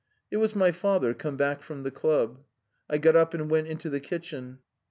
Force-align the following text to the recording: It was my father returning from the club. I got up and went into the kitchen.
It 0.31 0.37
was 0.37 0.55
my 0.55 0.71
father 0.71 1.09
returning 1.09 1.57
from 1.59 1.83
the 1.83 1.91
club. 1.91 2.41
I 2.89 2.97
got 2.97 3.15
up 3.15 3.35
and 3.35 3.51
went 3.51 3.67
into 3.67 3.87
the 3.87 3.99
kitchen. 3.99 4.57